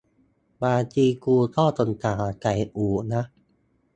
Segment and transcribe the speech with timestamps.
[0.63, 3.23] บางทีกูก็สงสารไก่อูนะ